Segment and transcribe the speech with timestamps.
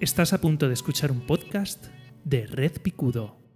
[0.00, 1.86] Estás a punto de escuchar un podcast
[2.22, 3.47] de Red Picudo.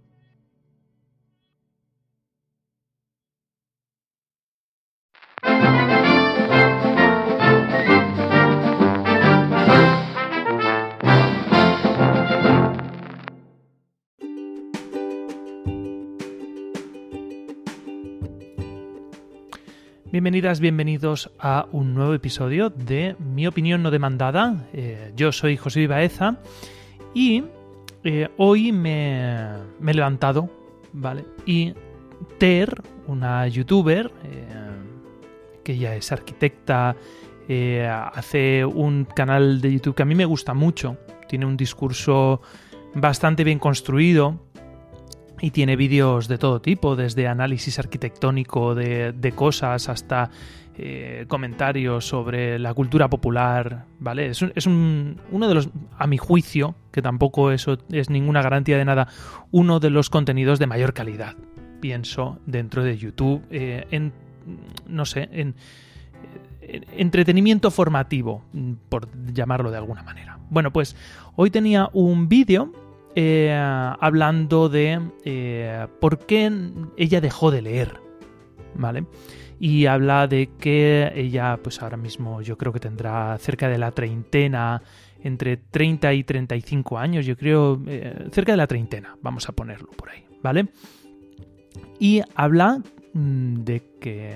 [20.23, 24.69] Bienvenidas, bienvenidos a un nuevo episodio de Mi opinión no demandada.
[24.71, 26.37] Eh, yo soy José Baeza
[27.13, 27.43] y
[28.05, 29.49] eh, hoy me,
[29.85, 30.49] he levantado,
[30.93, 31.25] ¿vale?
[31.45, 31.73] Y
[32.37, 34.45] Ter, una youtuber eh,
[35.61, 36.95] que ya es arquitecta,
[38.13, 40.95] hace un canal de YouTube que a mí me gusta mucho,
[41.27, 42.41] tiene un discurso
[42.95, 44.39] bastante bien construido
[45.43, 50.31] y tiene vídeos de todo tipo, desde análisis arquitectónico de, cosas hasta
[50.77, 54.27] eh, comentarios sobre la cultura popular, ¿vale?
[54.27, 59.09] Es, uno de los, a mi juicio, que tampoco eso es ninguna garantía de nada,
[59.51, 61.35] uno de los contenidos de mayor calidad,
[61.81, 64.13] pienso, dentro de YouTube, eh, en,
[64.87, 65.55] no sé, en,
[66.93, 68.45] entretenimiento formativo,
[68.87, 70.39] por llamarlo de alguna manera.
[70.49, 70.95] Bueno, pues
[71.35, 72.71] hoy tenía un vídeo
[73.15, 76.51] eh, hablando de eh, por qué
[76.97, 77.99] ella dejó de leer,
[78.75, 79.05] ¿vale?
[79.59, 83.91] Y habla de que ella, pues ahora mismo yo creo que tendrá cerca de la
[83.91, 84.81] treintena,
[85.21, 89.89] entre 30 y 35 años, yo creo, eh, cerca de la treintena, vamos a ponerlo
[89.91, 90.67] por ahí, ¿vale?
[91.99, 92.81] Y habla
[93.13, 94.35] mm, de que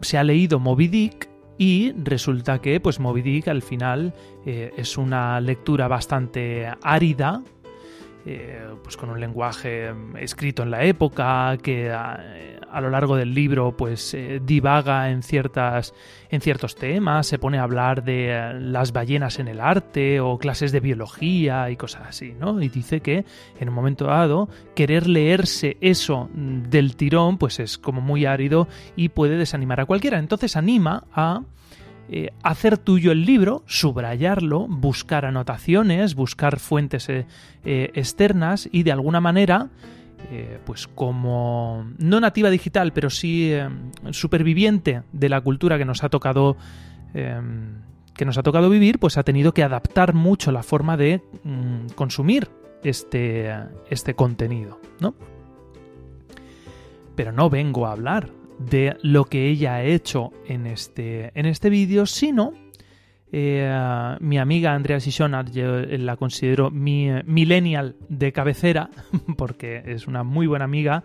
[0.00, 4.14] se ha leído Moby Dick y resulta que, pues, Moby Dick al final
[4.46, 7.42] eh, es una lectura bastante árida,
[8.30, 13.74] eh, pues con un lenguaje escrito en la época, que a, lo largo del libro
[13.74, 15.94] pues eh, divaga en, ciertas,
[16.28, 20.72] en ciertos temas, se pone a hablar de las ballenas en el arte o clases
[20.72, 22.60] de biología y cosas así, ¿no?
[22.60, 23.24] Y dice que
[23.58, 29.08] en un momento dado querer leerse eso del tirón pues es como muy árido y
[29.08, 30.18] puede desanimar a cualquiera.
[30.18, 31.44] Entonces anima a
[32.10, 37.26] eh, hacer tuyo el libro, subrayarlo, buscar anotaciones, buscar fuentes eh,
[37.64, 39.68] eh, externas y de alguna manera,
[40.66, 43.52] pues como no nativa digital, pero sí
[44.10, 46.56] superviviente de la cultura que nos ha tocado
[47.12, 51.90] que nos ha tocado vivir, pues ha tenido que adaptar mucho la forma de mm,
[51.94, 52.50] consumir
[52.82, 53.54] este,
[53.88, 55.14] este contenido, ¿no?
[57.14, 61.70] Pero no vengo a hablar de lo que ella ha hecho en este, en este
[61.70, 62.54] vídeo, sino
[63.30, 68.90] eh, mi amiga Andrea Sisona, yo la considero mi eh, millennial de cabecera,
[69.36, 71.04] porque es una muy buena amiga,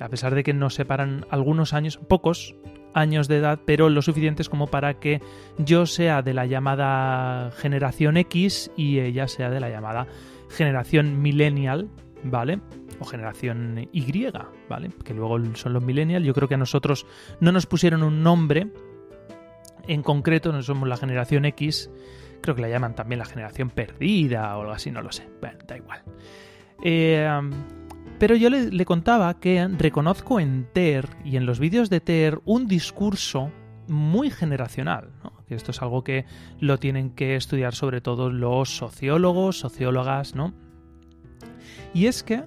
[0.00, 2.56] a pesar de que nos separan algunos años, pocos
[2.92, 5.20] años de edad, pero lo suficientes como para que
[5.58, 10.08] yo sea de la llamada generación X y ella sea de la llamada
[10.48, 11.88] generación millennial,
[12.24, 12.60] ¿vale?
[13.00, 14.26] o generación Y,
[14.68, 14.90] ¿vale?
[15.04, 16.24] Que luego son los millennials.
[16.24, 17.06] Yo creo que a nosotros
[17.40, 18.68] no nos pusieron un nombre
[19.88, 21.90] en concreto, no somos la generación X,
[22.42, 25.28] creo que la llaman también la generación perdida o algo así, no lo sé.
[25.40, 26.02] Bueno, da igual.
[26.82, 27.28] Eh,
[28.18, 32.68] pero yo le, contaba que reconozco en TER y en los vídeos de TER un
[32.68, 33.50] discurso
[33.88, 35.08] muy generacional,
[35.48, 36.26] que esto es algo que
[36.60, 40.52] lo tienen que estudiar sobre todo los sociólogos, sociólogas, ¿no?
[41.92, 42.44] Y es que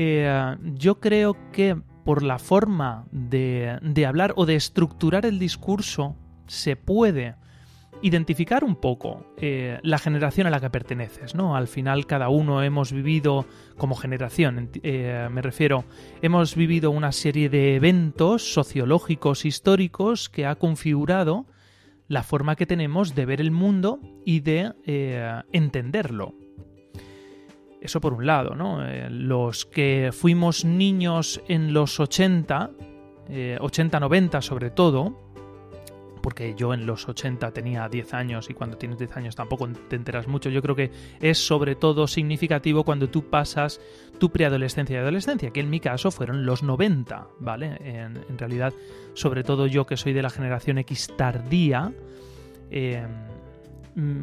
[0.00, 6.14] eh, yo creo que por la forma de, hablar o de estructurar el discurso
[6.46, 7.34] se puede
[8.00, 11.56] identificar un poco eh, la generación a la que perteneces, ¿no?
[11.56, 13.44] Al final cada uno hemos vivido
[13.76, 15.84] como generación, eh, me refiero,
[16.22, 21.46] hemos vivido una serie de eventos sociológicos, históricos que ha configurado
[22.06, 24.72] la forma que tenemos de ver el mundo y de
[25.52, 26.36] entenderlo.
[27.80, 28.84] Eso por un lado, ¿no?
[28.86, 32.70] Eh, los que fuimos niños en los 80,
[33.28, 35.28] 80-90 eh, sobre todo,
[36.20, 39.96] porque yo en los 80 tenía 10 años y cuando tienes 10 años tampoco te
[39.96, 40.50] enteras mucho.
[40.50, 43.80] Yo creo que es sobre todo significativo cuando tú pasas
[44.18, 47.78] tu preadolescencia y adolescencia, que en mi caso fueron los 90, ¿vale?
[47.80, 48.72] En, realidad,
[49.14, 51.92] sobre todo yo que soy de la generación X tardía,
[52.70, 53.06] eh,
[53.94, 54.22] mm,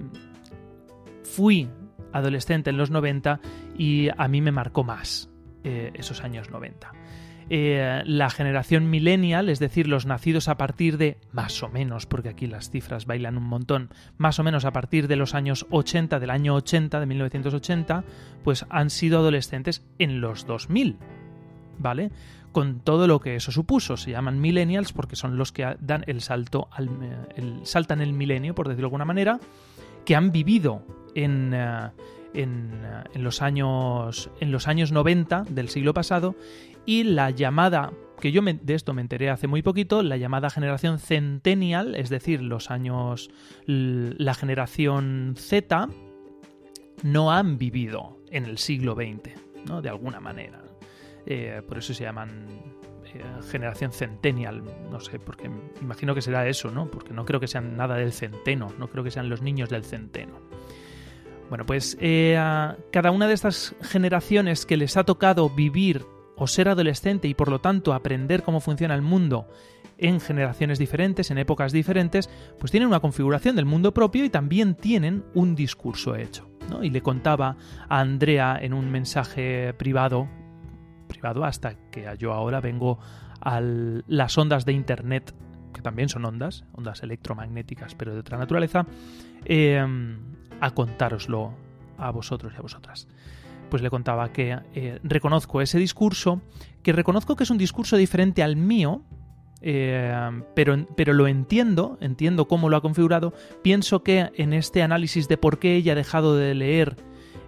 [1.24, 1.70] fui
[2.16, 3.40] adolescente en los 90
[3.78, 5.30] y a mí me marcó más
[5.64, 6.92] eh, esos años 90.
[7.50, 12.30] Eh, la generación millennial, es decir, los nacidos a partir de, más o menos, porque
[12.30, 16.20] aquí las cifras bailan un montón, más o menos a partir de los años 80,
[16.20, 18.04] del año 80, de 1980,
[18.44, 20.98] pues han sido adolescentes en los 2000,
[21.78, 22.12] ¿vale?
[22.52, 23.98] Con todo lo que eso supuso.
[23.98, 26.90] Se llaman millennials porque son los que dan el salto al,
[27.36, 29.40] el, saltan el milenio, por decirlo de alguna manera,
[30.06, 30.84] que han vivido
[31.16, 31.54] en,
[32.34, 36.36] en, los años, en los años 90 del siglo pasado
[36.86, 41.00] y la llamada que yo de esto me enteré hace muy poquito, la llamada generación
[41.00, 43.30] centennial, es decir, los años,
[43.66, 45.90] la generación Z,
[47.04, 49.36] no han vivido en el siglo XX,
[49.68, 49.82] ¿no?
[49.82, 50.64] De alguna manera.
[51.26, 52.85] Eh, por eso se llaman eh,
[53.50, 55.50] generación centennial, no sé, porque
[55.82, 56.90] imagino que será eso, ¿no?
[56.90, 59.84] Porque no creo que sean nada del centeno, no creo que sean los niños del
[59.84, 60.40] centeno.
[61.50, 62.38] Bueno, pues eh,
[62.92, 67.50] cada una de estas generaciones que les ha tocado vivir o ser adolescente y por
[67.50, 69.48] lo tanto aprender cómo funciona el mundo
[69.98, 72.30] en generaciones diferentes, en épocas diferentes,
[72.60, 76.50] pues tienen una configuración del mundo propio y también tienen un discurso hecho.
[76.82, 77.58] Y le contaba
[77.88, 80.28] a Andrea en un mensaje privado,
[81.08, 83.00] privado hasta que yo ahora vengo
[83.42, 85.34] a las ondas de Internet,
[85.74, 88.86] que también son ondas, ondas electromagnéticas, pero de otra naturaleza,
[89.46, 90.18] em,
[90.60, 91.54] a contároslo
[91.98, 93.08] a vosotros y a vosotras.
[93.70, 96.42] Pues le contaba que eh, reconozco ese discurso,
[96.84, 99.04] que reconozco que es un discurso diferente al mío,
[99.62, 100.14] eh,
[100.54, 105.38] pero, pero lo entiendo, entiendo cómo lo ha configurado, pienso que en este análisis de
[105.38, 106.98] por qué ella ha dejado de leer,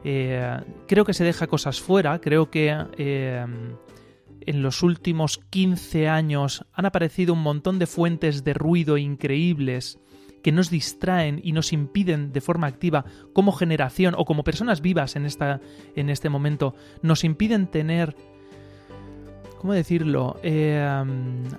[0.04, 2.70] eh, creo que se deja cosas fuera, creo que
[4.48, 10.00] en los últimos 15 años han aparecido un montón de fuentes de ruido increíbles,
[10.42, 13.04] que nos distraen y nos impiden de forma activa
[13.34, 15.60] como generación o como personas vivas en, esta,
[15.96, 18.16] en este momento, nos impiden tener
[19.58, 20.40] ¿cómo decirlo?
[20.44, 20.80] Eh,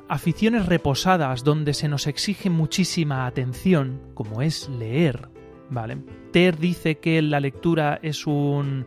[0.08, 5.28] aficiones reposadas donde se nos exige muchísima atención, como es leer,
[5.70, 5.98] ¿vale?
[6.32, 8.86] Ter dice que la lectura es un,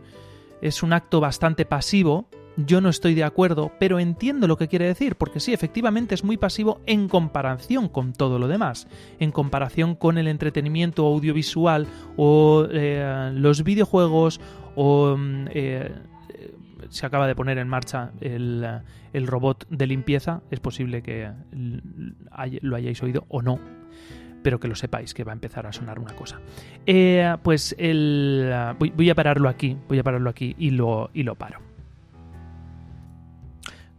[0.62, 4.86] es un acto bastante pasivo, yo no estoy de acuerdo, pero entiendo lo que quiere
[4.86, 8.88] decir, porque sí, efectivamente es muy pasivo en comparación con todo lo demás,
[9.20, 11.88] en comparación con el entretenimiento audiovisual
[12.18, 14.40] o eh, los videojuegos
[14.76, 15.16] o...
[15.18, 15.92] Mm, eh,
[16.90, 21.32] se acaba de poner en marcha el, robot de limpieza, es posible que
[22.62, 23.60] lo hayáis oído o no,
[24.44, 26.40] pero que lo sepáis, que va a empezar a sonar una cosa.
[26.86, 31.36] Eh, pues el, voy, a pararlo aquí, voy a pararlo aquí y lo, y lo
[31.36, 31.60] paro.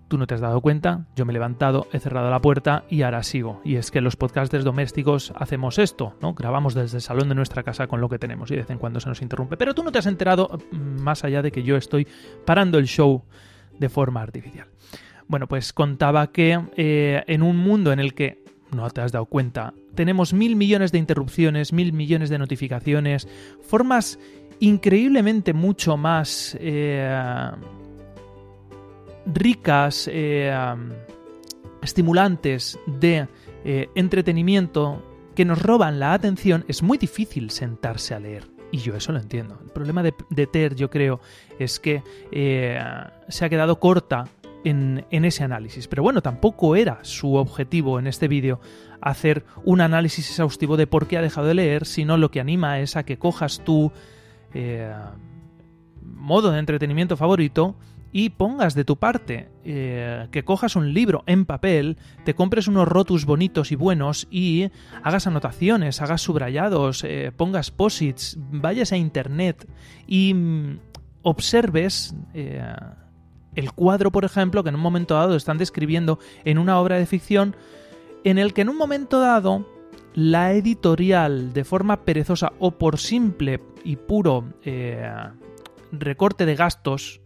[0.09, 3.01] Tú no te has dado cuenta, yo me he levantado, he cerrado la puerta y
[3.01, 3.63] ahora sigo.
[3.65, 6.35] Y es que los podcasters domésticos hacemos esto, ¿no?
[6.35, 8.77] Grabamos desde el salón de nuestra casa con lo que tenemos y de vez en
[8.77, 9.57] cuando se nos interrumpe.
[9.57, 12.07] Pero tú no te has enterado mm, más allá de que yo estoy
[12.45, 13.25] parando el show
[13.79, 14.67] de forma artificial.
[15.29, 18.42] Bueno, pues contaba que eh, en un mundo en el que
[18.75, 23.29] no te has dado cuenta, tenemos mil millones de interrupciones, mil millones de notificaciones,
[23.61, 24.19] formas
[24.61, 27.51] increíblemente mucho más eh,
[29.27, 30.55] ricas, eh,
[31.83, 33.27] estimulantes de
[33.65, 35.03] eh, entretenimiento
[35.35, 38.45] que nos roban la atención, es muy difícil sentarse a leer.
[38.71, 39.59] Y yo eso lo entiendo.
[39.63, 41.21] El problema de, Ter, yo creo,
[41.59, 42.03] es que
[43.29, 44.25] se ha quedado corta
[44.65, 45.89] en, ese análisis.
[45.89, 48.61] Pero bueno, tampoco era su objetivo en este vídeo
[49.01, 52.81] hacer un análisis exhaustivo de por qué ha dejado de leer, sino lo que anima
[52.81, 53.93] es a que cojas tu
[56.03, 57.77] modo de entretenimiento favorito
[58.13, 62.87] y pongas de tu parte, eh, que cojas un libro en papel, te compres unos
[62.87, 64.69] rotus bonitos y buenos y
[65.03, 69.67] hagas anotaciones, hagas subrayados, eh, pongas posits, vayas a internet
[70.07, 70.79] y mm,
[71.23, 72.63] observes eh,
[73.55, 77.07] el cuadro, por ejemplo, que en un momento dado están describiendo en una obra de
[77.07, 77.57] ficción,
[78.25, 79.67] en el que en un momento dado
[80.15, 84.45] la editorial, de forma perezosa o por simple y puro
[85.91, 87.21] recorte de gastos,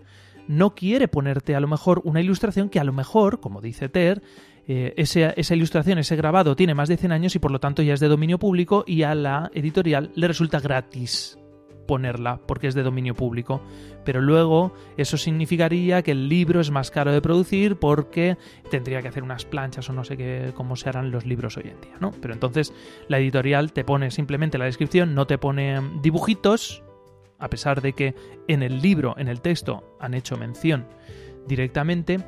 [0.48, 4.22] no quiere ponerte a lo mejor una ilustración que a lo mejor, como dice Ter,
[4.68, 7.94] eh, esa, ilustración, ese grabado tiene más de 100 años y por lo tanto ya
[7.94, 11.38] es de dominio público y a la editorial le resulta gratis
[11.86, 13.60] ponerla porque es de dominio público.
[14.04, 18.36] Pero luego eso significaría que el libro es más caro de producir porque
[18.70, 21.70] tendría que hacer unas planchas o no sé qué, cómo se harán los libros hoy
[21.70, 22.12] en día, ¿no?
[22.20, 22.72] Pero entonces
[23.08, 26.82] la editorial te pone simplemente la descripción, no te pone dibujitos
[27.38, 28.14] a pesar de que
[28.48, 30.86] en el libro, en el texto, han hecho mención
[31.46, 32.18] directamente,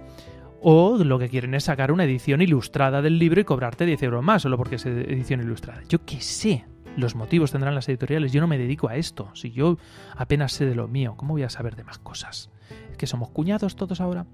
[0.60, 4.24] o lo que quieren es sacar una edición ilustrada del libro y cobrarte 10 euros
[4.24, 5.82] más, solo porque es edición ilustrada.
[5.88, 6.66] Yo qué sé,
[6.98, 9.78] los motivos tendrán las editoriales, yo no me dedico a esto, si yo
[10.16, 12.50] apenas sé de lo mío, ¿cómo voy a saber de más cosas?
[12.90, 14.26] ¿Es que somos cuñados todos ahora?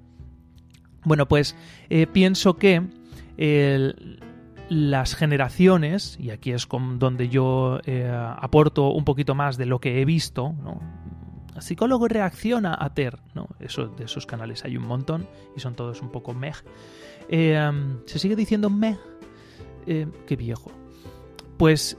[1.05, 1.55] Bueno, pues
[1.91, 2.83] eh, pienso que
[4.69, 10.01] las generaciones, y aquí es donde yo eh, aporto un poquito más de lo que
[10.01, 10.81] he visto, ¿no?
[11.61, 13.49] Psicólogo reacciona a TER, ¿no?
[13.61, 16.53] Eso, de esos canales hay un montón y son todos un poco meh.
[17.29, 17.71] Eh,
[18.07, 18.99] ¿Se sigue diciendo meh?
[19.87, 20.73] Eh, qué viejo.
[21.65, 21.97] Pues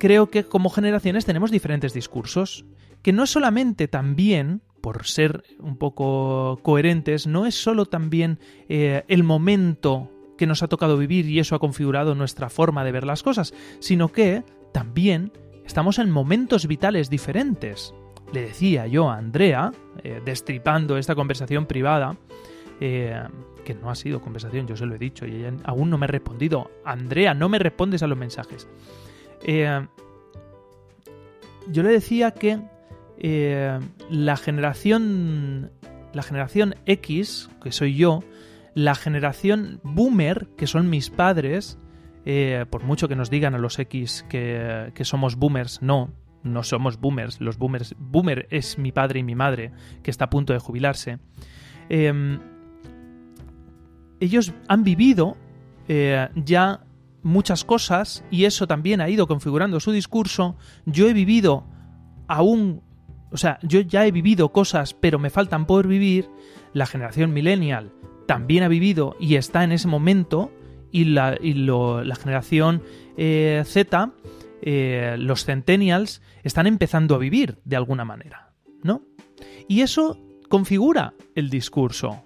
[0.00, 2.64] creo que como generaciones tenemos diferentes discursos,
[3.02, 9.22] que no solamente también, por ser un poco coherentes, no es solo también eh, el
[9.22, 13.22] momento que nos ha tocado vivir y eso ha configurado nuestra forma de ver las
[13.22, 15.30] cosas, sino que también
[15.64, 17.94] estamos en momentos vitales diferentes.
[18.32, 19.70] Le decía yo a Andrea,
[20.02, 22.18] eh, destripando esta conversación privada,
[22.80, 23.22] eh,
[23.64, 26.04] que no ha sido conversación, yo se lo he dicho y ella aún no me
[26.04, 26.70] ha respondido.
[26.84, 28.68] Andrea, no me respondes a los mensajes.
[29.42, 29.86] Eh,
[31.68, 32.60] yo le decía que
[34.10, 35.70] la generación
[36.14, 38.22] la generación X, que soy yo,
[38.74, 41.78] la generación boomer, que son mis padres,
[42.24, 46.10] eh, por mucho que nos digan a los X que, somos boomers, no,
[46.42, 47.40] no somos boomers.
[47.40, 51.18] Los boomers, boomer es mi padre y mi madre, que está a punto de jubilarse.
[51.88, 52.40] Em,
[54.20, 55.36] ellos han vivido
[55.88, 56.84] eh, ya
[57.22, 60.56] muchas cosas y eso también ha ido configurando su discurso.
[60.86, 61.64] Yo he vivido
[62.28, 62.82] aún,
[63.30, 66.28] o sea, yo ya he vivido cosas, pero me faltan por vivir.
[66.72, 67.92] La generación millennial
[68.26, 70.50] también ha vivido y está en ese momento
[70.90, 71.36] y la,
[72.20, 72.82] generación
[73.16, 74.12] eh, Z,
[74.62, 78.52] eh, los centennials, están empezando a vivir de alguna manera,
[78.82, 79.02] ¿no?
[79.66, 82.24] Y eso configura el discurso,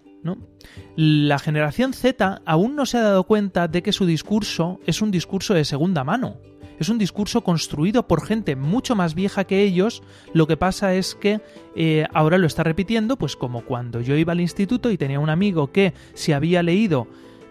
[0.97, 5.11] La generación Z aún no se ha dado cuenta de que su discurso es un
[5.11, 6.37] discurso de segunda mano.
[6.79, 10.03] Es un discurso construido por gente mucho más vieja que ellos.
[10.33, 11.41] Lo que pasa es que
[11.75, 15.31] eh, ahora lo está repitiendo, pues como cuando yo iba al instituto y tenía un
[15.31, 17.09] amigo que se había leído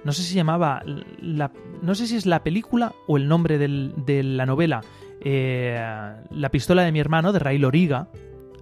[0.08, 0.84] no sé si llamaba,
[1.20, 4.82] la, no sé si es la película o el nombre de la novela,
[5.20, 5.78] eh,
[6.32, 8.08] La pistola de mi hermano, de Ray Loriga.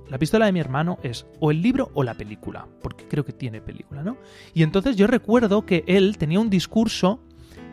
[0.10, 3.34] La pistola de mi hermano es o el libro o la película, porque creo que
[3.34, 4.18] tiene película, ¿no?
[4.54, 7.20] Y entonces yo recuerdo que él tenía un discurso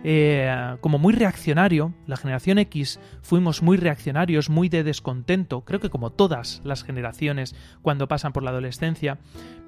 [0.05, 1.95] eh, como muy reaccionario.
[2.07, 7.55] La generación X fuimos muy reaccionarios, muy de descontento, creo que como todas las generaciones
[7.83, 9.19] cuando pasan por la adolescencia,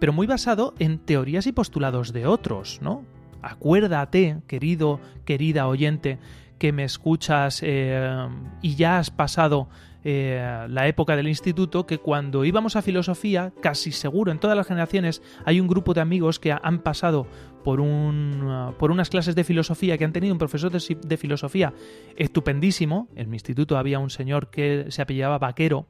[0.00, 3.04] pero muy basado en teorías y postulados de otros, ¿no?
[3.42, 6.18] Acuérdate, querido, querida oyente,
[6.59, 8.26] que me escuchas eh,
[8.62, 9.68] y ya has pasado
[10.04, 14.66] eh, la época del instituto, que cuando íbamos a filosofía, casi seguro en todas las
[14.66, 17.26] generaciones hay un grupo de amigos que han pasado
[17.64, 21.73] por, un, uh, por unas clases de filosofía, que han tenido un profesor de, filosofía
[22.16, 23.08] estupendísimo.
[23.16, 25.88] En mi instituto había un señor que se apellidaba Vaquero,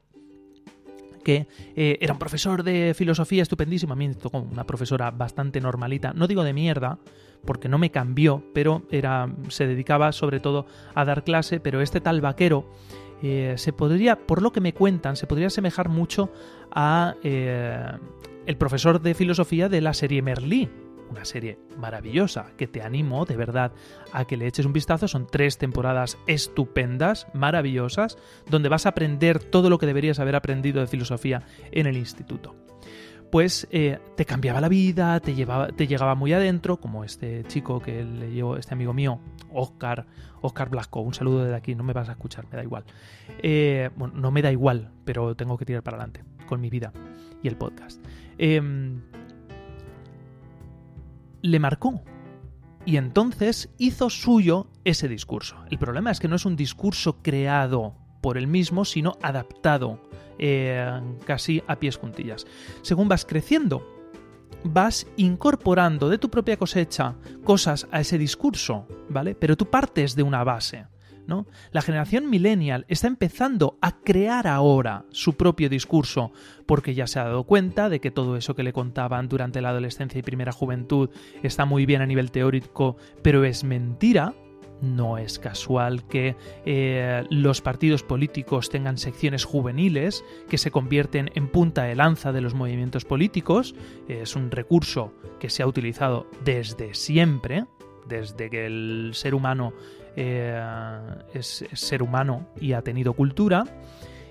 [1.25, 3.93] que eh, era un profesor de filosofía estupendísimo.
[3.93, 6.99] A mí me tocó una profesora bastante normalita, no digo de mierda,
[7.43, 11.99] porque no me cambió, pero era, se dedicaba sobre todo a dar clase, pero este
[11.99, 12.71] tal vaquero
[13.27, 16.31] eh, se podría, por lo que me cuentan, se podría asemejar mucho
[16.69, 17.91] a eh,
[18.45, 20.69] el profesor de filosofía de la serie Merlí.
[21.09, 23.71] Una serie maravillosa que te animo de verdad
[24.11, 25.07] a que le eches un vistazo.
[25.07, 30.81] Son tres temporadas estupendas, maravillosas, donde vas a aprender todo lo que deberías haber aprendido
[30.81, 31.41] de filosofía
[31.71, 32.55] en el instituto
[33.35, 37.81] pues eh, te cambiaba la vida, te, llevaba, te llegaba muy adentro, como este chico
[37.81, 39.19] que le llevo, este amigo mío,
[39.51, 40.05] Oscar,
[40.39, 42.85] Oscar Blasco, un saludo desde aquí, no me vas a escuchar, me da igual.
[43.39, 46.93] Eh, bueno, no me da igual, pero tengo que tirar para adelante con mi vida
[47.43, 48.01] y el podcast.
[48.37, 49.01] Em,
[51.41, 52.03] le marcó.
[52.85, 55.57] Y entonces hizo suyo ese discurso.
[55.69, 59.99] El problema es que no es un discurso creado por él mismo, sino adaptado
[60.39, 62.45] eh, casi a pies juntillas.
[62.81, 63.95] Según vas creciendo,
[64.65, 69.35] vas incorporando de tu propia cosecha cosas a ese discurso, ¿vale?
[69.35, 70.87] Pero tú partes de una base.
[71.27, 71.47] ¿No?
[71.71, 76.31] La generación millennial está empezando a crear ahora su propio discurso
[76.67, 79.69] porque ya se ha dado cuenta de que todo eso que le contaban durante la
[79.69, 81.09] adolescencia y primera juventud
[81.41, 84.35] está muy bien a nivel teórico, pero es mentira,
[84.81, 91.47] no es casual que eh, los partidos políticos tengan secciones juveniles que se convierten en
[91.47, 93.75] punta de lanza de los movimientos políticos.
[94.07, 97.65] Es un recurso que se ha utilizado desde siempre,
[98.07, 99.73] desde que el ser humano
[100.15, 100.61] eh,
[101.33, 103.63] es, ser humano y ha tenido cultura.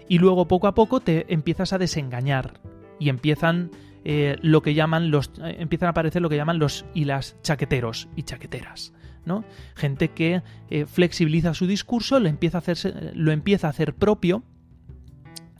[0.08, 2.60] Y luego poco a poco te empiezas a desengañar
[2.98, 3.70] y empiezan
[4.04, 8.08] eh, lo que llaman los empiezan a aparecer lo que llaman los y las chaqueteros
[8.14, 8.92] y chaqueteras
[9.74, 14.42] Gente que eh, flexibiliza su discurso, lo empieza, a hacerse, lo empieza a hacer propio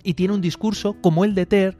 [0.03, 1.79] y tiene un discurso como el de Ter,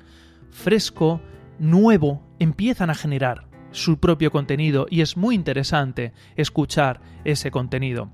[0.51, 1.21] fresco,
[1.59, 8.11] nuevo, empiezan a generar su propio contenido y es muy interesante escuchar ese contenido.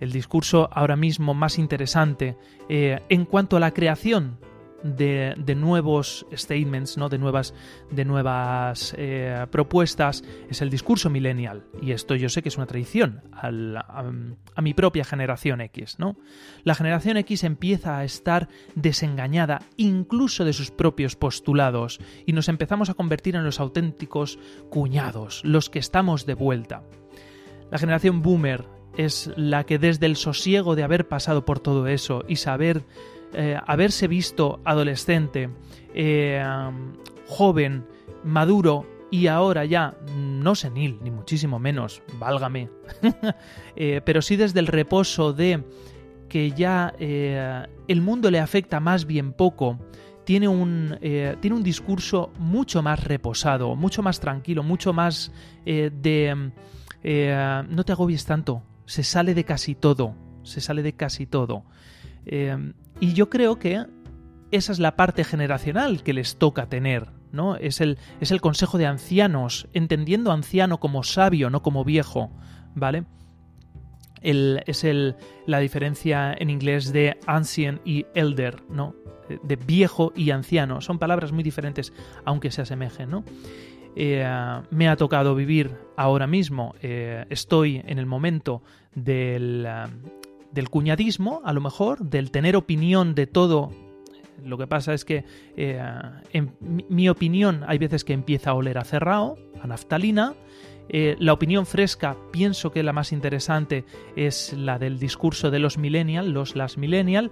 [0.00, 2.36] El discurso ahora mismo más interesante
[2.68, 4.38] eh, en cuanto a la creación
[4.82, 7.08] de, nuevos statements, ¿no?
[7.08, 7.54] de nuevas,
[7.90, 11.64] de nuevas eh, propuestas, es el discurso millennial.
[11.80, 15.98] Y esto yo sé que es una tradición a, mi propia generación X.
[15.98, 16.16] ¿no?
[16.64, 22.90] La generación X empieza a estar desengañada incluso de sus propios postulados y nos empezamos
[22.90, 24.38] a convertir en los auténticos
[24.70, 26.82] cuñados, los que estamos de vuelta.
[27.70, 32.24] La generación boomer es la que desde el sosiego de haber pasado por todo eso
[32.28, 32.84] y saber
[33.34, 35.48] eh, haberse visto adolescente,
[35.94, 36.44] eh,
[37.28, 37.86] joven,
[38.24, 42.68] maduro y ahora ya no senil, ni muchísimo menos, válgame,
[43.76, 45.64] eh, pero sí desde el reposo de
[46.28, 49.78] que ya el mundo le afecta más bien poco,
[50.24, 55.30] tiene un, tiene un discurso mucho más reposado, mucho más tranquilo, mucho más
[55.66, 56.50] de...
[57.04, 61.64] no te agobies tanto, se sale de casi todo, se sale de casi todo.
[63.02, 63.84] Y yo creo que
[64.52, 67.56] esa es la parte generacional que les toca tener, ¿no?
[67.56, 72.30] Es el, es el consejo de ancianos, entendiendo anciano como sabio, no como viejo,
[72.76, 73.04] ¿vale?
[74.22, 75.16] es el,
[75.46, 78.94] la diferencia en inglés de ancient y elder, ¿no?
[79.42, 80.80] De viejo y anciano.
[80.80, 81.92] Son palabras muy diferentes,
[82.24, 83.24] aunque se asemejen, ¿no?
[83.96, 84.24] Eh,
[84.70, 88.62] me ha tocado vivir ahora mismo, eh, estoy en el momento
[88.94, 89.66] del,
[90.52, 93.70] del cuñadismo, a lo mejor, del tener opinión de todo.
[94.44, 95.24] Lo que pasa es que
[95.56, 95.80] eh,
[96.32, 100.34] en mi opinión hay veces que empieza a oler a cerrado, a naftalina.
[100.88, 103.84] Eh, la opinión fresca, pienso que la más interesante
[104.16, 107.30] es la del discurso de los millennials, los las millennial,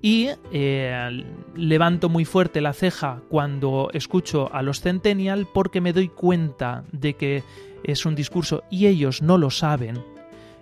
[0.00, 1.24] y eh,
[1.56, 7.14] levanto muy fuerte la ceja cuando escucho a los centennial porque me doy cuenta de
[7.14, 7.42] que
[7.84, 10.02] es un discurso y ellos no lo saben,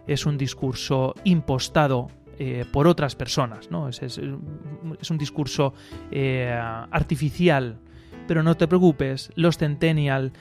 [0.06, 3.88] es un discurso impostado eh, por otras personas, ¿no?
[3.88, 5.74] Es, un discurso
[6.10, 7.78] eh, artificial.
[8.26, 10.32] Pero no te preocupes, los Centennial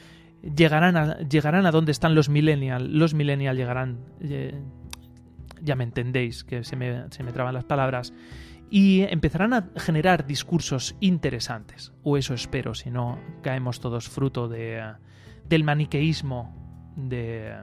[0.41, 2.97] llegarán a, llegarán a donde están los Millennial.
[2.97, 4.59] Los Millennial llegarán, eh,
[5.61, 8.13] ya me entendéis, que se me, se me traban las palabras,
[8.69, 11.91] y empezarán a generar discursos interesantes.
[12.03, 14.81] O eso espero, si no caemos todos fruto de,
[15.47, 16.55] del maniqueísmo
[16.95, 17.53] de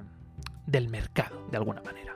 [0.69, 2.15] del mercado, de alguna manera.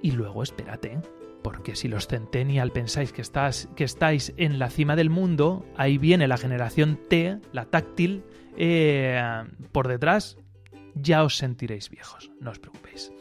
[0.00, 1.00] Y luego espérate,
[1.42, 5.98] porque si los Centennial pensáis que, estás, que estáis en la cima del mundo, ahí
[5.98, 8.22] viene la generación T, la táctil,
[8.56, 9.20] eh,
[9.72, 10.38] por detrás,
[10.94, 13.12] ya os sentiréis viejos, no os preocupéis.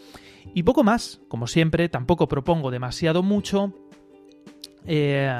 [0.53, 3.73] Y poco más, como siempre, tampoco propongo demasiado mucho.
[4.85, 5.31] Eh,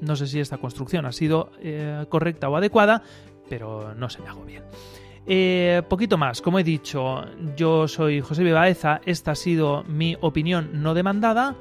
[0.00, 3.02] no sé si esta construcción ha sido eh, correcta o adecuada,
[3.48, 4.64] pero no se me hago bien.
[5.26, 7.24] Eh, poquito más, como he dicho,
[7.56, 11.56] yo soy José Vivaeza, esta ha sido mi opinión no demandada.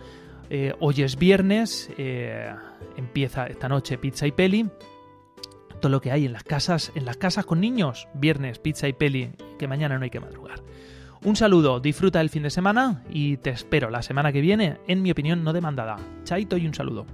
[0.49, 2.53] Eh, hoy es viernes, eh,
[2.97, 4.69] empieza esta noche pizza y peli.
[5.79, 8.93] Todo lo que hay en las casas, en las casas con niños, viernes, pizza y
[8.93, 10.61] peli, que mañana no hay que madrugar.
[11.23, 15.03] Un saludo, disfruta el fin de semana y te espero la semana que viene en
[15.03, 15.97] mi opinión no demandada.
[16.23, 17.05] Chaito y un saludo.